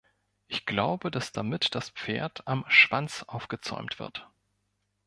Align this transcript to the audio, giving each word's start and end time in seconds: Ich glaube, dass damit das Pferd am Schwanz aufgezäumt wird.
Ich 0.47 0.65
glaube, 0.65 1.11
dass 1.11 1.31
damit 1.31 1.75
das 1.75 1.91
Pferd 1.91 2.47
am 2.47 2.65
Schwanz 2.67 3.21
aufgezäumt 3.27 3.99
wird. 3.99 4.27